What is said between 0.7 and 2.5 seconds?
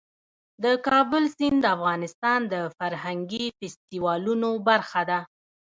کابل سیند د افغانستان